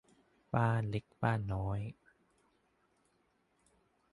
[0.53, 1.79] บ้านเล็กบ้านน้อย